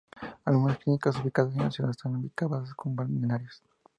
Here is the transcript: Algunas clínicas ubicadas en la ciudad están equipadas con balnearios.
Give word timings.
Algunas 0.45 0.79
clínicas 0.79 1.15
ubicadas 1.19 1.53
en 1.53 1.61
la 1.61 1.69
ciudad 1.69 1.91
están 1.91 2.17
equipadas 2.25 2.73
con 2.73 2.95
balnearios. 2.95 3.61